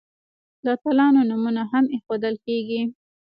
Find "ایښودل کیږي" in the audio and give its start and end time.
1.93-2.81